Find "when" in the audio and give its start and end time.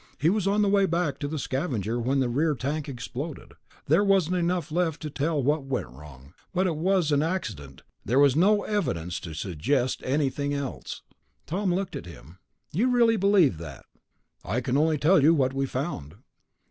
1.99-2.21